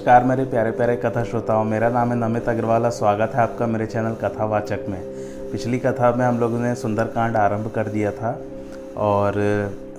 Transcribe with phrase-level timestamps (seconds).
[0.00, 3.86] नमस्कार, मेरे प्यारे प्यारे कथा श्रोताओं, मेरा नाम है नमित अग्रवाल स्वागत है आपका मेरे
[3.86, 5.00] चैनल कथावाचक में।
[5.52, 8.30] पिछली कथा में हम लोगों ने सुंदरकांड आरंभ कर दिया था
[8.96, 9.38] और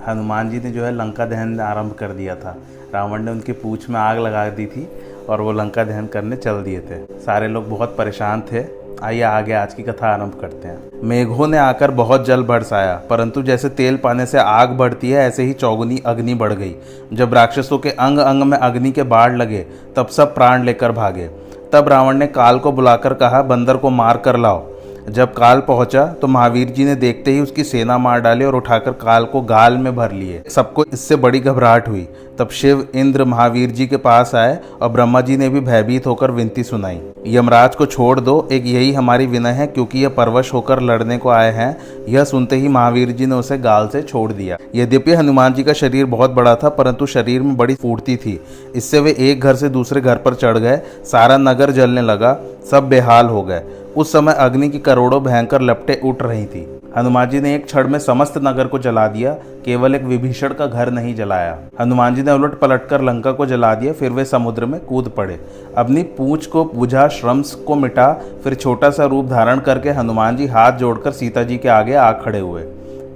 [0.06, 2.56] हनुमान जी ने जो है लंका दहन आरंभ कर दिया था।
[2.94, 4.88] रावण ने उनकी पूछ में आग लगा दी थी
[5.28, 8.62] और वो लंका दहन करने चल दिए थे। सारे लोग बहुत परेशान थे।
[9.02, 13.42] आइए आगे आज की कथा आरंभ करते हैं। मेघों ने आकर बहुत जल बरसाया, परंतु
[13.42, 16.74] जैसे तेल पाने से आग बढ़ती है, ऐसे ही चौगुनी अग्नि बढ़ गई।
[17.12, 21.30] जब राक्षसों के अंग अंग में अग्नि के बाढ़ लगे, तब सब प्राण लेकर भागे।
[21.72, 24.71] तब रावण ने काल को बुलाकर कहा, बंदर को मार कर लाओ।
[25.08, 28.92] जब काल पहुँचा तो महावीर जी ने देखते ही उसकी सेना मार डाली और उठाकर
[28.92, 32.08] काल को गाल में भर लिए। सबको इससे बड़ी घबराहट हुई।
[32.38, 36.30] तब शिव इंद्र महावीर जी के पास आए और ब्रह्मा जी ने भी भयभीत होकर
[36.30, 40.80] विनती सुनाई। यमराज को छोड़ दो, एक यही हमारी विनय है, क्योंकि यह परवश होकर
[40.80, 41.76] लड़ने को आए हैं।
[42.08, 45.72] यह सुनते ही महावीर जी ने उसे गाल से छोड़ दिया। यद्यपि हनुमान जी का
[45.72, 48.40] शरीर बहुत बड़ा था, परंतु शरीर में बड़ी फूर्ति थी।
[48.74, 52.38] इससे वे एक घर से दूसरे घर पर चढ़ गए। सारा नगर जलने लगा।
[52.70, 53.62] सब बेहाल हो गए।
[53.96, 57.88] उस समय अग्नि की करोड़ों भयंकर लपटें उठ रही थी। हनुमान जी ने एक क्षण
[57.88, 59.32] में समस्त नगर को जला दिया,
[59.64, 63.46] केवल एक विभीषण का घर नहीं जलाया। हनुमान जी ने उलट पलट कर लंका को
[63.46, 65.40] जला दिया, फिर वे समुद्र में कूद पड़े।
[65.76, 68.12] अपनी पूंछ को बुझा, श्रम को मिटा,
[68.44, 72.12] फिर छोटा सा रूप धारण करके हनुमान जी हाथ जोड़कर सीता जी के आगे आ
[72.12, 72.62] खड़े हुए।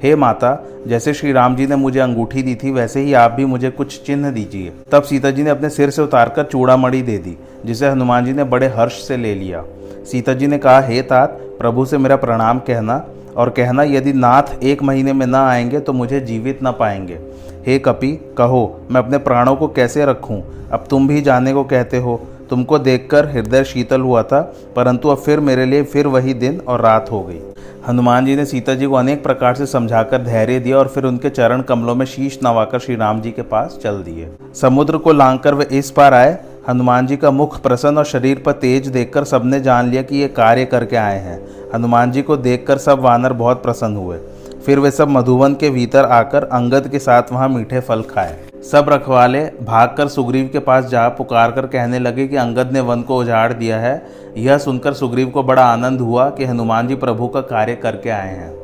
[0.02, 3.44] हे माता, जैसे श्री राम जी ने मुझे अंगूठी दी थी, वैसे ही आप भी
[3.44, 7.36] मुझे कुछ चिन्ह दीजिए। तब सीता जी ने अपने सिर से उतारकर चूड़ामणि दे दी,
[7.64, 9.64] जिसे हनुमान जी ने बड़े हर्ष से ले लिया।
[10.12, 11.28] सीता जी ने कहा, हे तात,
[11.58, 13.04] प्रभु से मेरा प्रणाम कहना,
[13.36, 17.18] और कहना, यदि नाथ एक महीने में ना आएँगे तो मुझे जीवित ना पाएँगे।
[17.66, 20.68] हे कपि, कहो, मैं अपने प्राणों को कैसे रखूँ?
[20.72, 25.18] अब तुम भी जाने को कहते हो। तुमको देखकर हृदय शीतल हुआ था, परंतु अब
[25.18, 27.40] फिर मेरे लिए फिर वही दिन और रात हो गई।
[27.88, 31.30] हनुमान जी ने सीता जी को अनेक प्रकार से समझाकर धैर्य दिया और फिर उनके
[31.30, 35.54] चरण कमलों में शीश नवाकर श्री राम जी के पास चल दिए। समुद्र को लांघकर
[35.54, 36.38] वे इस पार आए
[36.68, 40.28] हनुमान जी का मुख प्रसन्न और शरीर पर तेज देखकर सबने जान लिया कि ये
[40.28, 41.38] कार्य करके आए हैं।
[41.74, 44.18] हनुमान जी को देखकर सब वानर बहुत प्रसन्न हुए।
[44.66, 48.38] फिर वे सब मधुवन के भीतर आकर अंगद के साथ वहाँ मीठे फल खाए।
[48.72, 53.02] सब रखवाले भागकर सुग्रीव के पास जा पुकार कर कहने लगे कि अंगद ने वन
[53.02, 54.06] को उजाड़ दिया है।
[54.36, 58.34] यह सुनकर सुग्रीव को बड़ा आनंद हुआ कि हनुमान जी प्रभु का कार्य करके आए
[58.34, 58.54] हैं।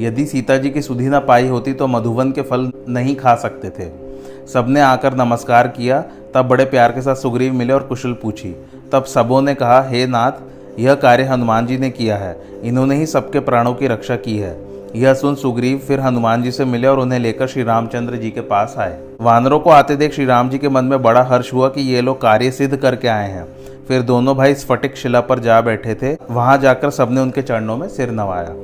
[0.00, 3.70] यदि सीता जी की सुधि न पाई होती तो मधुवन के फल नहीं खा सकते
[3.70, 4.05] थे।
[4.52, 8.54] सबने आकर नमस्कार किया, तब बड़े प्यार के साथ सुग्रीव मिले और कुशल पूछी।
[8.92, 10.32] तब सबों ने कहा, हे नाथ,
[10.78, 14.56] यह कार्य हनुमान जी ने किया है। इन्होंने ही सबके प्राणों की रक्षा की है।
[14.96, 18.40] यह सुन सुग्रीव फिर हनुमान जी से मिले और उन्हें लेकर श्री रामचंद्र जी के
[18.40, 21.68] पास आए। वानरों को आते देख श्री राम जी के मन में बड़ा हर्ष हुआ
[21.68, 23.46] कि ये लोग कार्य सिद्ध करके आए हैं।
[23.88, 27.88] फिर दोनों भाई स्फटिक शिला पर जा बैठे थे। वहाँ जाकर सबने उनके चरणों में
[27.88, 28.54] सिर नवाया।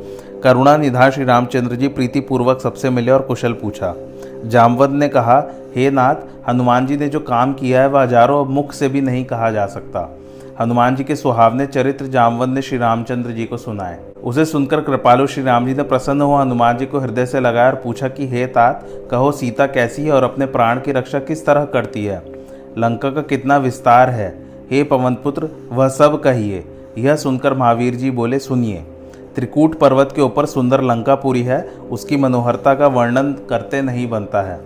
[0.43, 3.95] करुणा निधान श्री रामचंद्र जी प्रीतिपूर्वक सबसे मिले और कुशल पूछा
[4.45, 5.45] जामवंत ने कहा,
[5.77, 6.15] हे नाथ,
[6.49, 9.67] हनुमान जी ने जो काम किया है, वह हज़ारों मुख से भी नहीं कहा जा
[9.67, 10.19] सकता।
[10.61, 15.27] हनुमान जी के सुहावने चरित्र जामवंत ने श्री रामचंद्र जी को सुनाए। उसे सुनकर कृपालु
[15.27, 18.29] श्री राम जी ने प्रसन्न हुआ, हनुमान जी को हृदय से लगाया और पूछा कि,
[18.29, 22.23] हे तात, कहो, सीता कैसी है और अपने प्राण की रक्षा किस तरह करती है?
[22.79, 26.65] लंका का कितना विस्तार है। हे पवन पुत्र वह सब कहिए।
[26.99, 28.85] यह सुनकर महावीर जी बोले, सुनिए।
[29.35, 34.61] त्रिकूट पर्वत के ऊपर सुंदर लंकापुरी है, उसकी मनोहरता का वर्णन करते नहीं बनता है।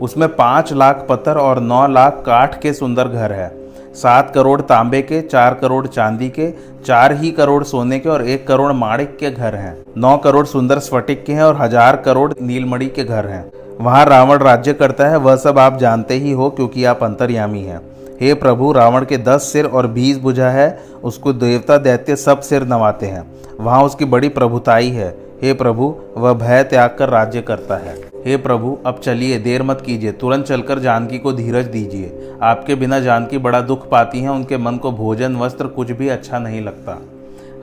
[0.00, 3.48] उसमें पाँच लाख पत्थर और नौ लाख काठ के सुंदर घर है।
[3.94, 6.50] सात करोड़ तांबे के, चार करोड़ चांदी के,
[6.86, 10.78] चार ही करोड़ सोने के और एक करोड़ माणिक के घर हैं। नौ करोड़ सुंदर
[10.78, 13.44] स्फटिक के हैं और हज़ार करोड़ नीलमणि के घर हैं।
[13.80, 17.80] वहाँ रावण राज्य करता है, वह सब आप जानते ही हो क्योंकि आप अंतर्यामी हैं।
[18.20, 22.62] हे प्रभु, रावण के दस सिर और बीस भुजा है, उसको देवता दैत्य सब सिर
[22.62, 27.76] नवाते हैं। वहाँ उसकी बड़ी प्रभुताई है। हे प्रभु, वह भय त्याग कर राज्य करता
[27.76, 27.94] है।
[28.26, 33.00] हे प्रभु, अब चलिए, देर मत कीजिए, तुरंत चलकर जानकी को धीरज दीजिए। आपके बिना
[33.00, 37.02] जानकी बड़ा दुख पाती हैं, उनके मन को भोजन, वस्त्र कुछ भी अच्छा नहीं लगता।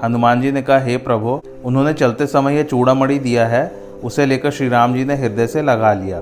[0.04, 3.72] हनुमान जी ने कहा, हे प्रभु, उन्होंने चलते समय यह चूड़ामणि दिया है,
[4.04, 6.22] उसे लेकर श्री राम जी ने हृदय से लगा लिया।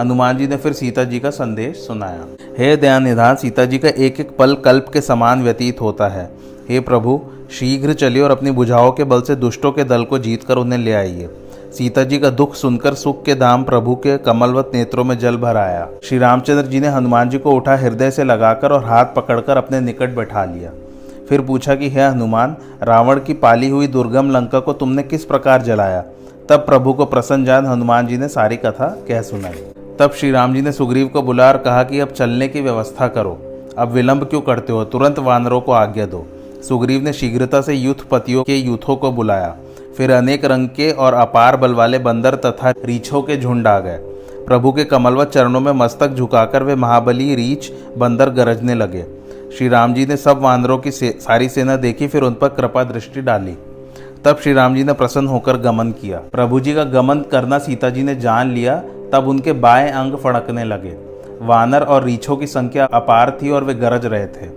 [0.00, 2.24] हनुमान जी ने फिर सीता जी का संदेश सुनाया।
[2.58, 6.30] हे दयान निधान सीता जी का एक एक पल कल्प के समान व्यतीत होता है।
[6.68, 10.44] हे प्रभु, शीघ्र चलिए और अपनी बुझाओं के बल से दुष्टों के दल को जीत
[10.44, 11.30] कर उन्हें ले आइए।
[11.78, 15.56] सीता जी का दुख सुनकर सुख के दाम प्रभु के कमलवत नेत्रों में जल भर
[15.56, 19.56] आया श्री रामचंद्र जी ने हनुमान जी को उठा हृदय से लगाकर और हाथ पकड़कर
[19.56, 20.70] अपने निकट बैठा लिया।
[21.28, 25.62] फिर पूछा कि, हे हनुमान, रावण की पाली हुई दुर्गम लंका को तुमने किस प्रकार
[25.62, 26.04] जलाया?
[26.48, 30.54] तब प्रभु को प्रसन्न जान हनुमान जी ने सारी कथा कह सुनाई। तब श्री राम
[30.54, 33.38] जी ने सुग्रीव को बुलाकर कहा कि अब चलने की व्यवस्था करो।
[33.78, 34.84] अब विलंब क्यों करते हो?
[34.84, 36.26] तुरंत वानरों को आज्ञा दो।
[36.68, 39.56] सुग्रीव ने शीघ्रता से युद्धपतियों के यूथों को बुलाया।
[39.96, 43.96] फिर अनेक रंग के और अपार बल वाले बंदर तथा रीछों के झुंड आ गए।
[44.46, 49.04] प्रभु के कमलवत चरणों में मस्तक झुकाकर वे महाबली रीछ बंदर गरजने लगे।
[49.58, 52.84] श्री राम जी ने सब वानरों की से, सारी सेना देखी फिर उन पर कृपा
[52.84, 53.54] दृष्टि डाली।
[54.24, 57.90] तब श्री राम जी ने प्रसन्न होकर गमन किया। प्रभु जी का गमन करना सीता
[57.90, 58.82] जी ने जान लिया
[59.12, 60.96] तब उनके बाएँ अंग फड़कने लगे।
[61.42, 64.50] वानर और रीछों की संख्या अपार थी और वे गरज रहे थे।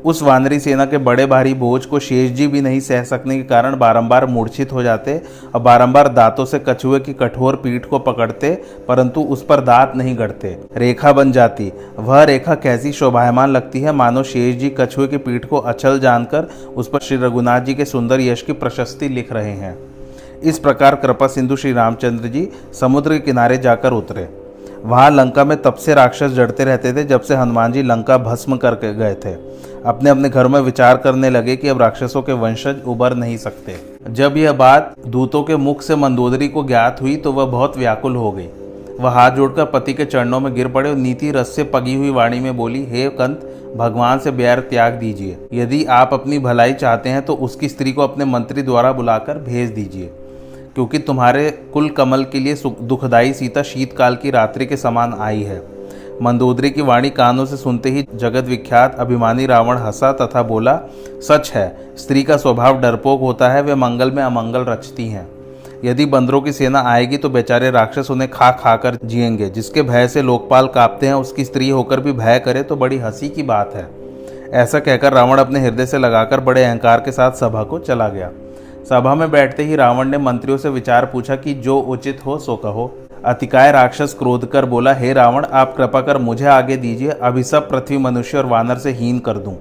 [0.00, 3.42] उस वानरी सेना के बड़े भारी बोझ को शेष जी भी नहीं सह सकने के
[3.42, 5.20] कारण बारंबार मूर्छित हो जाते
[5.54, 8.54] और बारंबार दांतों से कछुए की कठोर पीठ को पकड़ते,
[8.88, 13.92] परंतु उस पर दांत नहीं गढ़ते। रेखा बन जाती। वह रेखा कैसी शोभायमान लगती है
[13.92, 17.84] मानो शेष जी कछुए की पीठ को अचल जानकर उस पर श्री रघुनाथ जी के
[17.84, 19.76] सुंदर यश की प्रशस्ति लिख रहे हैं।
[20.42, 22.48] इस प्रकार कृपा सिंधु श्री रामचंद्र जी
[22.80, 24.28] समुद्र के किनारे जाकर उतरे।
[24.84, 28.56] वहाँ लंका में तब से राक्षस जड़ते रहते थे जब से हनुमान जी लंका भस्म
[28.56, 29.32] करके गए थे।
[29.84, 33.76] अपने अपने घरों में विचार करने लगे कि अब राक्षसों के वंशज उबर नहीं सकते।
[34.10, 38.16] जब यह बात दूतों के मुख से मंदोदरी को ज्ञात हुई तो वह बहुत व्याकुल
[38.16, 38.48] हो गई।
[39.00, 42.10] वह हाथ जोड़कर पति के चरणों में गिर पड़े और नीति रस से पगी हुई
[42.10, 43.46] वाणी में बोली, हे कंत,
[43.76, 48.02] भगवान से बैर त्याग दीजिए। यदि आप अपनी भलाई चाहते हैं तो उसकी स्त्री को
[48.02, 50.10] अपने मंत्री द्वारा बुलाकर भेज दीजिए।
[50.74, 55.62] क्योंकि तुम्हारे कुल कमल के लिए दुखदाई सीता शीतकाल की रात्रि के समान आई है।
[56.22, 60.80] मंदोदरी की वाणी कानों से सुनते ही जगत विख्यात अभिमानी रावण हंसा तथा बोला,
[61.28, 65.28] सच है, स्त्री का स्वभाव डरपोक होता है, वे मंगल में अमंगल रचती हैं।
[65.84, 70.08] यदि बंदरों की सेना आएगी तो बेचारे राक्षस उन्हें खा खा कर जिएँगे, जिसके भय
[70.08, 73.74] से लोकपाल कांपते हैं, उसकी स्त्री होकर भी भय करे तो बड़ी हँसी की बात
[73.74, 73.88] है।
[74.52, 78.30] ऐसा कहकर रावण अपने हृदय से लगाकर बड़े अहंकार के साथ सभा को चला गया।
[78.88, 82.56] सभा में बैठते ही रावण ने मंत्रियों से विचार पूछा कि जो उचित हो, सो
[82.56, 82.90] कहो।
[83.24, 87.68] अतिकाय राक्षस क्रोध कर बोला, हे रावण, आप कृपा कर मुझे आगे दीजिए, अभी सब
[87.70, 89.54] पृथ्वी मनुष्य और वानर से हीन कर दूँ।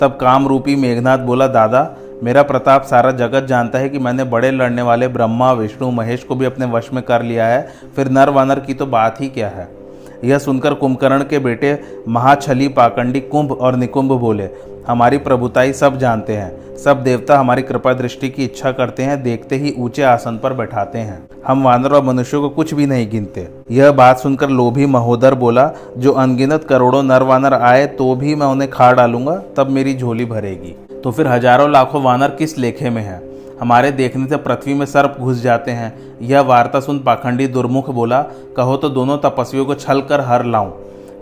[0.00, 4.50] तब काम रूपी मेघनाथ बोला, दादा, मेरा प्रताप सारा जगत जानता है कि मैंने बड़े
[4.50, 8.30] लड़ने वाले ब्रह्मा, विष्णु, महेश को भी अपने वश में कर लिया है, फिर नर
[8.30, 9.85] वानर की तो बात ही क्या है?
[10.24, 11.78] यह सुनकर कुंभकर्ण के बेटे
[12.08, 14.48] महाछली पाकंडी कुंभ और निकुंभ बोले,
[14.88, 19.56] हमारी प्रभुताई सब जानते हैं। सब देवता हमारी कृपा दृष्टि की इच्छा करते हैं, देखते
[19.56, 23.48] ही ऊँचे आसन पर बैठाते हैं। हम वानर और मनुष्यों को कुछ भी नहीं गिनते।
[23.70, 28.46] यह बात सुनकर लोभी महोदर बोला, जो अनगिनत करोड़ों नर वानर आए तो भी मैं
[28.46, 30.74] उन्हें खा डालूँगा, तब मेरी झोली भरेगी।
[31.04, 33.18] तो फिर हज़ारों लाखों वानर किस लेखे में है?
[33.60, 38.22] हमारे देखने से पृथ्वी में सर्प घुस जाते हैं। यह वार्ता सुन पाखंडी दुर्मुख बोला,
[38.56, 40.70] कहो तो दोनों तपस्वियों को छल कर हर लाऊं।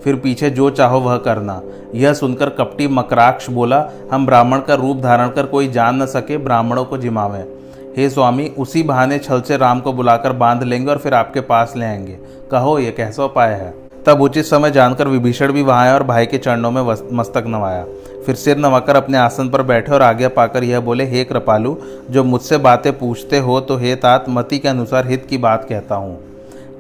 [0.05, 1.63] फिर पीछे जो चाहो वह करना।
[1.95, 6.39] यह सुनकर कपटी मकराक्ष बोला, हम ब्राह्मण का रूप धारण कर कोई जान न सके,
[6.39, 7.55] ब्राह्मणों को जिमावे।
[7.97, 11.75] हे स्वामी, उसी बहाने छल से राम को बुलाकर बाँध लेंगे और फिर आपके पास
[11.77, 12.19] ले आएँगे।
[12.51, 13.84] कहो, ये कैसा उपाय है?
[14.07, 16.83] तब उचित समय जानकर विभीषण भी वहाँ आए और भाई के चरणों में
[17.13, 17.85] मस्तक नवाया।
[18.27, 21.77] फिर सिर नवाकर अपने आसन पर बैठे और आगे पाकर यह बोले, हे कृपालु,
[22.11, 25.95] जो मुझसे बातें पूछते हो तो हे तात, मति के अनुसार हित की बात कहता
[25.95, 26.17] हूँ।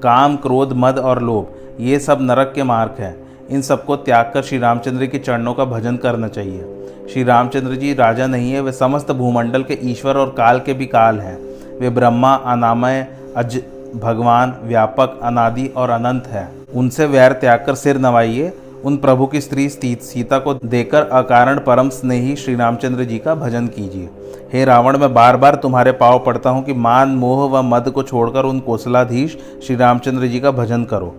[0.02, 1.46] काम, क्रोध, मद और लोभ,
[1.80, 3.16] ये सब नरक के मार्ग हैं।
[3.50, 7.94] इन सबको त्याग कर श्री रामचंद्र के चरणों का भजन करना चाहिए। श्री रामचंद्र जी
[7.94, 11.38] राजा नहीं है, वे समस्त भूमंडल के ईश्वर और काल के भी काल हैं।
[11.78, 13.62] वे ब्रह्मा, अनामय, अज,
[13.96, 18.52] भगवान, व्यापक, अनादि और अनंत है। उनसे वैर त्याग कर सिर नवाइए।
[18.84, 23.66] उन प्रभु की स्त्री सीता को देकर अकारण परम स्नेही श्री रामचंद्र जी का भजन
[23.66, 24.08] कीजिए।
[24.52, 28.02] हे रावण, मैं बार बार तुम्हारे पाव पड़ता हूँ कि मान, मोह व मद को
[28.02, 31.14] छोड़कर उन कौशलाधीश श्री रामचंद्र जी का भजन करो।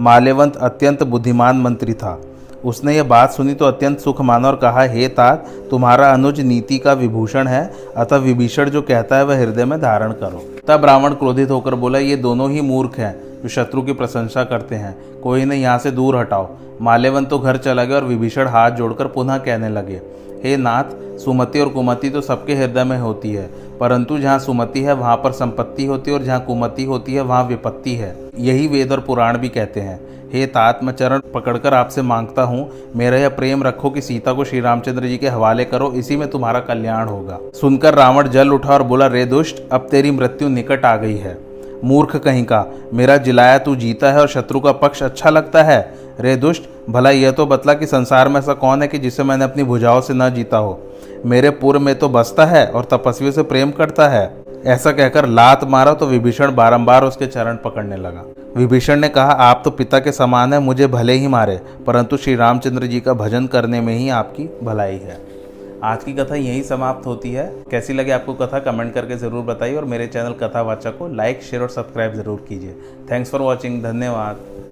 [0.00, 2.20] माल्यवंत अत्यंत बुद्धिमान मंत्री था।
[2.64, 6.78] उसने यह बात सुनी तो अत्यंत सुख माना और कहा, हे तात, तुम्हारा अनुज नीति
[6.78, 11.14] का विभूषण है, अतः विभीषण जो कहता है वह हृदय में धारण करो। तब रावण
[11.14, 13.14] क्रोधित होकर बोला, ये दोनों ही मूर्ख हैं।
[13.46, 16.48] जो शत्रु की प्रशंसा करते हैं। कोई ने यहाँ से दूर हटाओ।
[16.80, 20.00] माल्यवन तो घर चला गया और विभीषण हाथ जोड़कर पुनः कहने लगे,
[20.42, 20.84] हे नाथ,
[21.18, 23.46] सुमति और कुमति तो सबके हृदय में होती है,
[23.80, 27.44] परंतु जहाँ सुमति है, वहाँ पर संपत्ति होती है और जहाँ कुमति होती है, वहाँ
[27.44, 29.98] विपत्ति है। यही वेद और पुराण भी कहते हैं।
[30.32, 34.44] हे तात मैं चरण पकड़कर आपसे माँगता हूँ, मेरा यह प्रेम रखो कि सीता को
[34.44, 38.72] श्री रामचंद्र जी के हवाले करो, इसी में तुम्हारा कल्याण होगा। सुनकर रावण जल उठा
[38.74, 41.45] और बोला, रे दुष्ट, अब तेरी मृत्यु निकट आ गई है।
[41.84, 42.64] मूर्ख कहीं का।
[42.94, 45.80] मेरा जिलाया तू जीता है और शत्रु का पक्ष अच्छा लगता है।
[46.20, 49.44] रे दुष्ट, भला यह तो बतला कि संसार में ऐसा कौन है कि जिसे मैंने
[49.44, 50.80] अपनी भुजाओं से न जीता हो।
[51.26, 55.64] मेरे पूर्व में तो बसता है और तपस्वियों से प्रेम करता है। ऐसा कहकर लात
[55.64, 58.24] मारा तो विभीषण बारंबार उसके चरण पकड़ने लगा।
[58.56, 62.34] विभीषण ने कहा, आप तो पिता के समान है, मुझे भले ही मारे, परंतु श्री
[62.36, 65.18] रामचंद्र जी का भजन करने में ही आपकी भलाई है।
[65.84, 69.76] आज की कथा यहीं समाप्त होती है। कैसी लगे आपको कथा, कमेंट करके ज़रूर बताइए
[69.76, 72.74] और मेरे चैनल कथावाचक को लाइक, शेयर और सब्सक्राइब ज़रूर कीजिए।
[73.10, 74.40] थैंक्स फॉर वॉचिंग, धन्यवाद।